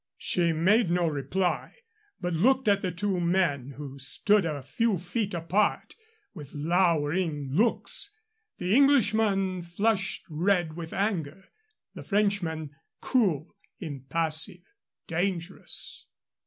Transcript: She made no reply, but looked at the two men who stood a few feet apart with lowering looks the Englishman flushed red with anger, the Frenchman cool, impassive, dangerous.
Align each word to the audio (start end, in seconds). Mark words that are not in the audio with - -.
She 0.17 0.51
made 0.51 0.89
no 0.89 1.07
reply, 1.07 1.75
but 2.19 2.33
looked 2.33 2.67
at 2.67 2.81
the 2.81 2.91
two 2.91 3.19
men 3.19 3.75
who 3.77 3.99
stood 3.99 4.45
a 4.45 4.63
few 4.63 4.97
feet 4.97 5.35
apart 5.35 5.93
with 6.33 6.55
lowering 6.55 7.49
looks 7.51 8.11
the 8.57 8.73
Englishman 8.75 9.61
flushed 9.61 10.23
red 10.27 10.73
with 10.75 10.91
anger, 10.91 11.43
the 11.93 12.01
Frenchman 12.01 12.71
cool, 12.99 13.55
impassive, 13.79 14.63
dangerous. 15.05 16.07